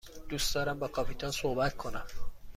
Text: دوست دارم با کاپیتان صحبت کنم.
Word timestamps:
دوست 0.29 0.55
دارم 0.55 0.79
با 0.79 0.87
کاپیتان 0.87 1.31
صحبت 1.31 1.77
کنم. 1.77 2.05